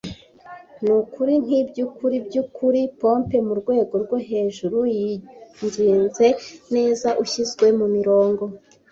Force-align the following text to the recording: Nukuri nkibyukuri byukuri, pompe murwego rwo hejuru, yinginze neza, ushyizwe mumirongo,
Nukuri 0.83 1.33
nkibyukuri 1.43 2.15
byukuri, 2.27 2.79
pompe 2.99 3.35
murwego 3.47 3.95
rwo 4.03 4.17
hejuru, 4.29 4.77
yinginze 4.97 6.27
neza, 6.75 7.07
ushyizwe 7.23 7.65
mumirongo, 7.79 8.43